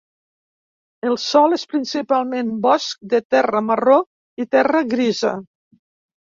[1.09, 3.99] El sòl és principalment bosc de terra marró
[4.45, 5.37] i terra grisa.